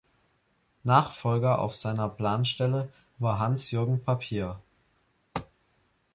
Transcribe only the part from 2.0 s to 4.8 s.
Planstelle war Hans-Jürgen Papier.